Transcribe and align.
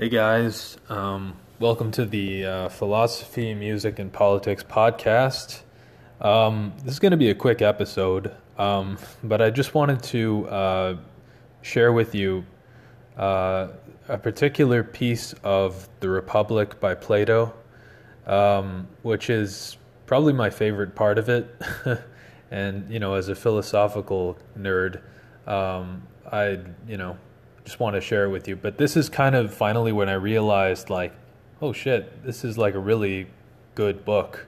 Hey 0.00 0.08
guys, 0.08 0.76
um, 0.88 1.34
welcome 1.58 1.90
to 1.90 2.04
the 2.04 2.46
uh, 2.46 2.68
Philosophy, 2.68 3.52
Music, 3.52 3.98
and 3.98 4.12
Politics 4.12 4.62
podcast. 4.62 5.62
Um, 6.20 6.72
this 6.84 6.92
is 6.92 7.00
going 7.00 7.10
to 7.10 7.16
be 7.16 7.30
a 7.30 7.34
quick 7.34 7.62
episode, 7.62 8.32
um, 8.58 8.96
but 9.24 9.42
I 9.42 9.50
just 9.50 9.74
wanted 9.74 10.00
to 10.04 10.48
uh, 10.50 10.96
share 11.62 11.92
with 11.92 12.14
you 12.14 12.46
uh, 13.16 13.70
a 14.08 14.16
particular 14.16 14.84
piece 14.84 15.32
of 15.42 15.88
The 15.98 16.08
Republic 16.08 16.78
by 16.78 16.94
Plato, 16.94 17.52
um, 18.24 18.86
which 19.02 19.28
is 19.28 19.78
probably 20.06 20.32
my 20.32 20.48
favorite 20.48 20.94
part 20.94 21.18
of 21.18 21.28
it. 21.28 21.60
and, 22.52 22.88
you 22.88 23.00
know, 23.00 23.14
as 23.14 23.30
a 23.30 23.34
philosophical 23.34 24.38
nerd, 24.56 25.00
um, 25.48 26.06
I, 26.30 26.60
you 26.86 26.98
know, 26.98 27.18
just 27.68 27.80
want 27.80 27.94
to 27.94 28.00
share 28.00 28.24
it 28.24 28.30
with 28.30 28.48
you. 28.48 28.56
But 28.56 28.78
this 28.78 28.96
is 28.96 29.10
kind 29.10 29.34
of 29.34 29.52
finally 29.52 29.92
when 29.92 30.08
I 30.08 30.14
realized, 30.14 30.88
like, 30.88 31.12
oh 31.60 31.74
shit, 31.74 32.24
this 32.24 32.42
is 32.42 32.56
like 32.56 32.72
a 32.72 32.78
really 32.78 33.26
good 33.74 34.06
book. 34.06 34.46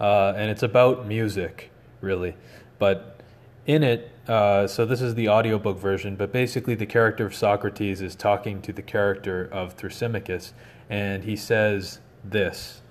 Uh, 0.00 0.32
and 0.36 0.50
it's 0.50 0.64
about 0.64 1.06
music, 1.06 1.70
really. 2.00 2.34
But 2.80 3.20
in 3.66 3.84
it, 3.84 4.10
uh, 4.26 4.66
so 4.66 4.84
this 4.84 5.00
is 5.00 5.14
the 5.14 5.28
audiobook 5.28 5.78
version, 5.78 6.16
but 6.16 6.32
basically 6.32 6.74
the 6.74 6.86
character 6.86 7.24
of 7.24 7.36
Socrates 7.36 8.00
is 8.02 8.16
talking 8.16 8.60
to 8.62 8.72
the 8.72 8.82
character 8.82 9.48
of 9.52 9.76
Thrasymachus, 9.76 10.52
and 10.90 11.22
he 11.22 11.36
says 11.36 12.00
this. 12.24 12.82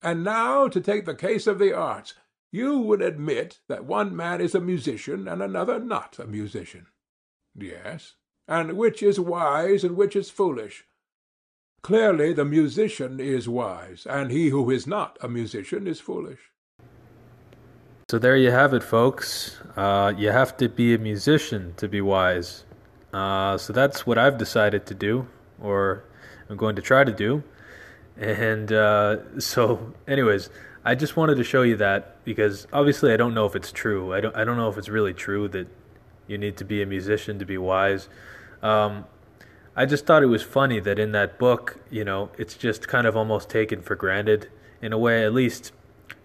And 0.00 0.24
now 0.24 0.66
to 0.68 0.80
take 0.80 1.04
the 1.04 1.14
case 1.14 1.46
of 1.46 1.58
the 1.58 1.76
arts. 1.76 2.14
You 2.50 2.78
would 2.78 3.02
admit 3.02 3.58
that 3.68 3.84
one 3.84 4.16
man 4.16 4.40
is 4.40 4.54
a 4.54 4.60
musician 4.60 5.28
and 5.28 5.42
another 5.42 5.78
not 5.78 6.18
a 6.18 6.26
musician. 6.26 6.86
Yes. 7.54 8.14
And 8.48 8.76
which 8.76 9.02
is 9.02 9.18
wise 9.18 9.82
and 9.82 9.96
which 9.96 10.14
is 10.14 10.30
foolish? 10.30 10.84
Clearly 11.82 12.32
the 12.32 12.44
musician 12.44 13.20
is 13.20 13.48
wise, 13.48 14.06
and 14.08 14.30
he 14.30 14.48
who 14.48 14.70
is 14.70 14.86
not 14.86 15.16
a 15.20 15.28
musician 15.28 15.86
is 15.86 16.00
foolish. 16.00 16.40
So 18.08 18.18
there 18.18 18.36
you 18.36 18.50
have 18.50 18.72
it, 18.72 18.82
folks. 18.82 19.58
Uh, 19.76 20.12
you 20.16 20.30
have 20.30 20.56
to 20.58 20.68
be 20.68 20.94
a 20.94 20.98
musician 20.98 21.74
to 21.76 21.88
be 21.88 22.00
wise. 22.00 22.64
Uh, 23.12 23.56
so 23.58 23.72
that's 23.72 24.06
what 24.06 24.18
I've 24.18 24.38
decided 24.38 24.86
to 24.86 24.94
do, 24.94 25.26
or 25.60 26.04
I'm 26.48 26.56
going 26.56 26.76
to 26.76 26.82
try 26.82 27.02
to 27.02 27.12
do. 27.12 27.42
And 28.16 28.72
uh, 28.72 29.38
so, 29.40 29.92
anyways, 30.06 30.50
I 30.84 30.94
just 30.94 31.16
wanted 31.16 31.36
to 31.36 31.44
show 31.44 31.62
you 31.62 31.76
that 31.76 32.24
because 32.24 32.66
obviously 32.72 33.12
I 33.12 33.16
don't 33.16 33.34
know 33.34 33.46
if 33.46 33.56
it's 33.56 33.72
true. 33.72 34.14
I 34.14 34.20
don't. 34.20 34.36
I 34.36 34.44
don't 34.44 34.56
know 34.56 34.68
if 34.68 34.78
it's 34.78 34.88
really 34.88 35.14
true 35.14 35.48
that 35.48 35.66
you 36.26 36.38
need 36.38 36.56
to 36.56 36.64
be 36.64 36.82
a 36.82 36.86
musician 36.86 37.38
to 37.38 37.44
be 37.44 37.58
wise. 37.58 38.08
Um, 38.62 39.06
I 39.74 39.84
just 39.84 40.06
thought 40.06 40.22
it 40.22 40.26
was 40.26 40.42
funny 40.42 40.80
that 40.80 40.98
in 40.98 41.12
that 41.12 41.38
book, 41.38 41.78
you 41.90 42.04
know, 42.04 42.30
it's 42.38 42.54
just 42.54 42.88
kind 42.88 43.06
of 43.06 43.16
almost 43.16 43.50
taken 43.50 43.82
for 43.82 43.94
granted 43.94 44.48
in 44.80 44.92
a 44.92 44.98
way. 44.98 45.24
At 45.24 45.34
least 45.34 45.72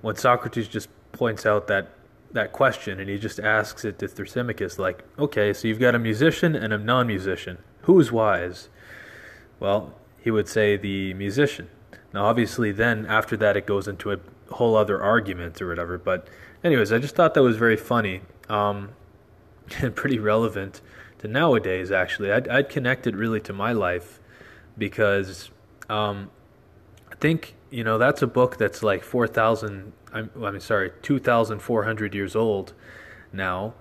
when 0.02 0.16
Socrates 0.16 0.68
just 0.68 0.90
points 1.12 1.46
out 1.46 1.68
that 1.68 1.90
that 2.34 2.54
question 2.54 3.00
and 3.00 3.10
he 3.10 3.18
just 3.18 3.40
asks 3.40 3.84
it 3.84 4.00
to 4.00 4.08
Thrasymachus, 4.08 4.80
like, 4.80 5.04
okay, 5.20 5.52
so 5.52 5.68
you've 5.68 5.80
got 5.80 5.96
a 5.96 6.00
musician 6.00 6.56
and 6.56 6.72
a 6.72 6.78
non-musician. 6.78 7.58
Who's 7.82 8.10
wise? 8.10 8.70
Well, 9.60 9.94
he 10.18 10.32
would 10.32 10.48
say 10.48 10.78
the 10.78 11.14
musician. 11.14 11.70
Now, 12.14 12.26
obviously, 12.26 12.72
then 12.72 13.06
after 13.06 13.36
that, 13.38 13.58
it 13.58 13.66
goes 13.66 13.88
into 13.88 14.12
a 14.12 14.20
whole 14.52 14.76
other 14.76 15.02
argument 15.02 15.62
or 15.62 15.68
whatever. 15.68 15.98
But, 15.98 16.28
anyways, 16.64 16.92
I 16.92 17.00
just 17.00 17.16
thought 17.16 17.34
that 17.34 17.44
was 17.44 17.58
very 17.58 17.78
funny 17.78 18.22
um, 18.50 18.92
and 19.80 19.96
pretty 19.96 20.20
relevant 20.20 20.82
to 21.20 21.28
nowadays. 21.28 21.92
Actually, 21.92 22.32
I'd, 22.32 22.48
I'd 22.48 22.70
connect 22.70 23.08
it 23.08 23.16
really 23.16 23.40
to 23.42 23.54
my 23.54 23.72
life 23.72 24.20
because 24.78 25.50
um, 25.90 26.30
I 27.12 27.16
think 27.16 27.56
you 27.70 27.84
know 27.84 27.98
that's 27.98 28.22
a 28.22 28.28
book 28.28 28.58
that's 28.58 28.84
like 28.84 29.04
four 29.04 29.28
thousand. 29.28 29.94
I'm, 30.14 30.30
I'm 30.42 30.60
sorry, 30.60 30.92
two 31.02 31.20
thousand 31.20 31.60
four 31.60 31.84
hundred 31.84 32.14
years 32.14 32.36
old 32.36 32.74
now, 33.32 33.74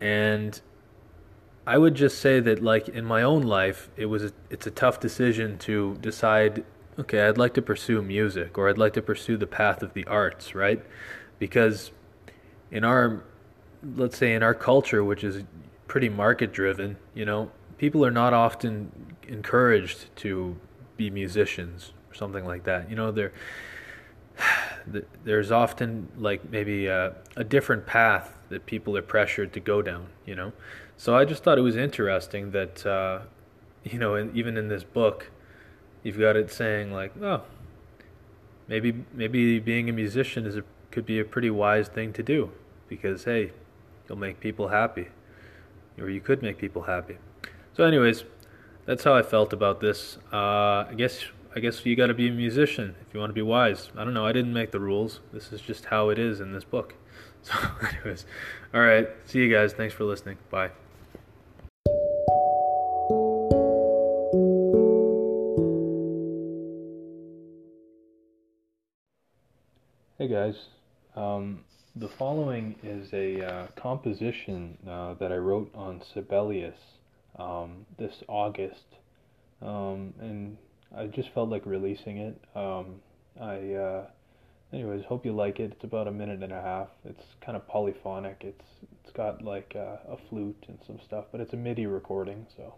and 0.00 0.60
I 1.66 1.78
would 1.78 1.94
just 1.94 2.18
say 2.18 2.40
that 2.40 2.62
like 2.62 2.88
in 2.88 3.04
my 3.04 3.22
own 3.22 3.42
life, 3.42 3.90
it 3.96 4.06
was 4.06 4.24
a, 4.24 4.32
it's 4.48 4.66
a 4.66 4.70
tough 4.70 5.00
decision 5.00 5.58
to 5.58 5.96
decide. 6.00 6.64
Okay, 6.98 7.26
I'd 7.26 7.38
like 7.38 7.54
to 7.54 7.62
pursue 7.62 8.02
music, 8.02 8.58
or 8.58 8.68
I'd 8.68 8.78
like 8.78 8.92
to 8.94 9.02
pursue 9.02 9.36
the 9.36 9.46
path 9.46 9.82
of 9.82 9.94
the 9.94 10.04
arts, 10.06 10.54
right? 10.54 10.84
Because 11.38 11.92
in 12.70 12.84
our 12.84 13.22
let's 13.96 14.16
say 14.16 14.34
in 14.34 14.42
our 14.42 14.54
culture, 14.54 15.02
which 15.04 15.24
is 15.24 15.42
pretty 15.88 16.08
market 16.08 16.52
driven. 16.52 16.96
You 17.14 17.24
know, 17.24 17.50
people 17.78 18.04
are 18.04 18.10
not 18.10 18.32
often 18.32 18.92
encouraged 19.26 20.14
to 20.16 20.56
be 20.96 21.10
musicians 21.10 21.92
or 22.10 22.14
something 22.14 22.44
like 22.44 22.64
that. 22.64 22.90
You 22.90 22.96
know, 22.96 23.10
there 23.10 23.32
there's 25.24 25.50
often 25.50 26.08
like 26.16 26.48
maybe 26.50 26.86
a, 26.86 27.14
a 27.36 27.44
different 27.44 27.86
path 27.86 28.36
that 28.48 28.66
people 28.66 28.96
are 28.96 29.02
pressured 29.02 29.52
to 29.54 29.60
go 29.60 29.82
down. 29.82 30.06
You 30.26 30.34
know, 30.34 30.52
so 30.96 31.16
I 31.16 31.24
just 31.24 31.42
thought 31.42 31.58
it 31.58 31.62
was 31.62 31.76
interesting 31.76 32.50
that 32.52 32.86
uh, 32.86 33.20
you 33.84 33.98
know, 33.98 34.14
in, 34.14 34.34
even 34.36 34.56
in 34.56 34.68
this 34.68 34.84
book, 34.84 35.30
you've 36.02 36.18
got 36.18 36.36
it 36.36 36.50
saying 36.50 36.92
like, 36.92 37.12
oh, 37.22 37.42
maybe 38.68 39.04
maybe 39.12 39.58
being 39.58 39.88
a 39.88 39.92
musician 39.92 40.46
is 40.46 40.56
a, 40.56 40.64
could 40.90 41.06
be 41.06 41.18
a 41.18 41.24
pretty 41.24 41.50
wise 41.50 41.88
thing 41.88 42.12
to 42.12 42.22
do 42.22 42.50
because 42.88 43.24
hey, 43.24 43.52
you'll 44.10 44.18
make 44.18 44.40
people 44.40 44.68
happy 44.68 45.06
or 45.98 46.10
you 46.10 46.20
could 46.20 46.42
make 46.42 46.58
people 46.58 46.82
happy. 46.82 47.16
So, 47.74 47.84
anyways, 47.84 48.24
that's 48.84 49.04
how 49.04 49.14
I 49.14 49.22
felt 49.22 49.52
about 49.52 49.80
this. 49.80 50.18
Uh, 50.32 50.84
I 50.88 50.94
guess 50.96 51.24
I 51.54 51.60
guess 51.60 51.84
you 51.86 51.96
got 51.96 52.08
to 52.08 52.14
be 52.14 52.28
a 52.28 52.32
musician 52.32 52.96
if 53.06 53.14
you 53.14 53.20
want 53.20 53.30
to 53.30 53.34
be 53.34 53.42
wise. 53.42 53.90
I 53.96 54.04
don't 54.04 54.14
know. 54.14 54.26
I 54.26 54.32
didn't 54.32 54.52
make 54.52 54.72
the 54.72 54.80
rules. 54.80 55.20
This 55.32 55.52
is 55.52 55.60
just 55.60 55.86
how 55.86 56.08
it 56.08 56.18
is 56.18 56.40
in 56.40 56.52
this 56.52 56.64
book. 56.64 56.94
So, 57.42 57.54
anyways, 57.80 58.26
all 58.74 58.82
right. 58.82 59.08
See 59.24 59.38
you 59.38 59.50
guys. 59.50 59.72
Thanks 59.72 59.94
for 59.94 60.04
listening. 60.04 60.36
Bye. 60.50 60.72
Hey 70.18 70.28
guys. 70.28 70.79
Um, 71.16 71.64
the 71.96 72.08
following 72.08 72.76
is 72.82 73.12
a 73.12 73.44
uh, 73.44 73.66
composition 73.76 74.78
uh, 74.88 75.14
that 75.14 75.32
I 75.32 75.36
wrote 75.36 75.70
on 75.74 76.02
Sibelius 76.14 76.78
um, 77.38 77.84
this 77.98 78.22
August, 78.28 78.84
um, 79.60 80.14
and 80.20 80.56
I 80.96 81.06
just 81.06 81.30
felt 81.34 81.48
like 81.48 81.66
releasing 81.66 82.18
it. 82.18 82.40
Um, 82.54 83.00
I, 83.40 83.72
uh, 83.74 84.06
anyways, 84.72 85.04
hope 85.04 85.24
you 85.24 85.32
like 85.32 85.58
it. 85.58 85.72
It's 85.72 85.84
about 85.84 86.06
a 86.06 86.12
minute 86.12 86.42
and 86.42 86.52
a 86.52 86.60
half. 86.60 86.88
It's 87.04 87.24
kind 87.44 87.56
of 87.56 87.66
polyphonic. 87.66 88.42
It's 88.42 88.64
it's 89.02 89.12
got 89.12 89.42
like 89.42 89.74
uh, 89.74 89.96
a 90.08 90.16
flute 90.28 90.64
and 90.68 90.78
some 90.86 91.00
stuff, 91.04 91.26
but 91.32 91.40
it's 91.40 91.52
a 91.52 91.56
MIDI 91.56 91.86
recording. 91.86 92.46
So, 92.56 92.74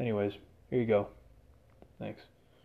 anyways, 0.00 0.32
here 0.68 0.80
you 0.80 0.86
go. 0.86 1.08
Thanks. 1.98 2.22